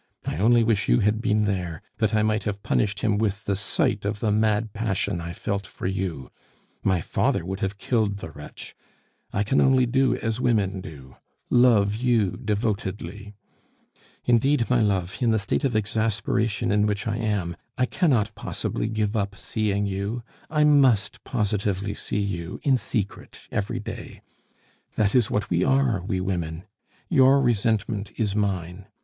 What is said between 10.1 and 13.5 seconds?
as women do love you devotedly!